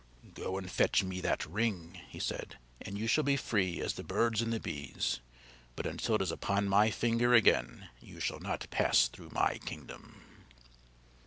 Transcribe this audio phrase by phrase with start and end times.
[0.33, 4.03] "Go and fetch me that ring," he said, "and you shall be free as the
[4.03, 5.19] birds and the bees;
[5.75, 10.23] but until it is upon my finger again you shall not pass through my kingdom."